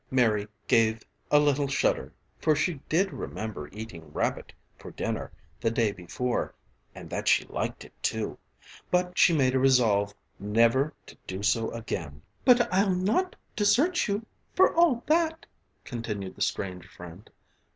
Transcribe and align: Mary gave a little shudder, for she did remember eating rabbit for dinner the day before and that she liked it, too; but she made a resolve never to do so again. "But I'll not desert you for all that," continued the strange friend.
Mary 0.09 0.47
gave 0.67 1.03
a 1.29 1.37
little 1.37 1.67
shudder, 1.67 2.11
for 2.39 2.55
she 2.55 2.81
did 2.89 3.13
remember 3.13 3.69
eating 3.71 4.11
rabbit 4.11 4.51
for 4.75 4.89
dinner 4.89 5.31
the 5.59 5.69
day 5.69 5.91
before 5.91 6.55
and 6.95 7.07
that 7.07 7.27
she 7.27 7.45
liked 7.45 7.85
it, 7.85 7.93
too; 8.01 8.35
but 8.89 9.15
she 9.15 9.31
made 9.31 9.53
a 9.53 9.59
resolve 9.59 10.15
never 10.39 10.91
to 11.05 11.15
do 11.27 11.43
so 11.43 11.69
again. 11.69 12.19
"But 12.43 12.73
I'll 12.73 12.95
not 12.95 13.35
desert 13.55 14.07
you 14.07 14.25
for 14.55 14.73
all 14.73 15.03
that," 15.05 15.45
continued 15.83 16.35
the 16.35 16.41
strange 16.41 16.87
friend. 16.87 17.29